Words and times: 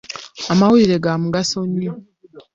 Amawulire 0.51 0.95
ga 1.03 1.13
mugaso 1.21 1.59
nnyo. 1.69 1.93